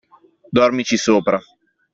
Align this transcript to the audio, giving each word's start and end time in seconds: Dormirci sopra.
Dormirci 0.57 0.97
sopra. 0.97 1.39